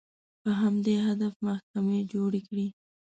په 0.41 0.49
همدې 0.61 0.95
هدف 1.07 1.33
محکمې 1.47 1.99
جوړې 2.11 2.41
کړې 2.47 2.67